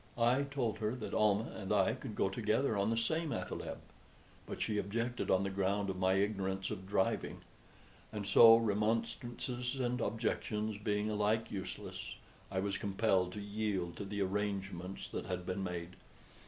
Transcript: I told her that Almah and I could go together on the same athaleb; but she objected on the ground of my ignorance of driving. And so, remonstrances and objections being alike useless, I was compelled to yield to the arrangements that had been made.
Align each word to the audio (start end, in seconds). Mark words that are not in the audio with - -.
I 0.17 0.41
told 0.41 0.79
her 0.79 0.95
that 0.95 1.13
Almah 1.13 1.51
and 1.55 1.71
I 1.71 1.93
could 1.93 2.15
go 2.15 2.27
together 2.27 2.75
on 2.75 2.89
the 2.89 2.97
same 2.97 3.29
athaleb; 3.31 3.77
but 4.47 4.59
she 4.59 4.79
objected 4.79 5.29
on 5.29 5.43
the 5.43 5.51
ground 5.51 5.91
of 5.91 5.99
my 5.99 6.15
ignorance 6.15 6.71
of 6.71 6.87
driving. 6.87 7.41
And 8.11 8.25
so, 8.25 8.57
remonstrances 8.57 9.75
and 9.75 10.01
objections 10.01 10.77
being 10.83 11.11
alike 11.11 11.51
useless, 11.51 12.15
I 12.49 12.61
was 12.61 12.79
compelled 12.79 13.31
to 13.33 13.41
yield 13.41 13.95
to 13.97 14.03
the 14.05 14.23
arrangements 14.23 15.07
that 15.09 15.27
had 15.27 15.45
been 15.45 15.63
made. 15.63 15.95